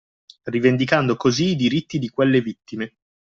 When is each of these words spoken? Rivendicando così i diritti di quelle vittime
Rivendicando 0.47 1.15
così 1.15 1.49
i 1.49 1.55
diritti 1.55 1.99
di 1.99 2.09
quelle 2.09 2.41
vittime 2.41 2.95